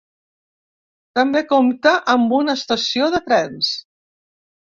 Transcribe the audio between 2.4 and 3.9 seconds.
estació de trens.